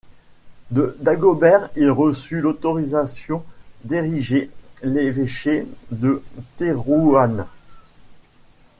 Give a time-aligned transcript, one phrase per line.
[0.71, 3.43] De Dagobert il reçut l'autorisation
[3.83, 4.49] d'ériger
[4.81, 6.23] l'évêché de
[6.57, 7.45] Thérouanne.